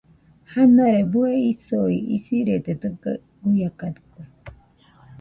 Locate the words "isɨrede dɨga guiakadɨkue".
2.15-4.23